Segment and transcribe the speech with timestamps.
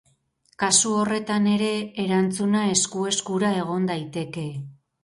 [0.63, 1.69] Kasu horretan ere,
[2.07, 4.51] erantzuna esku-eskura egon daiteke.